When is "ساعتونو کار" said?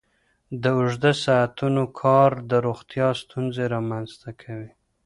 1.25-2.31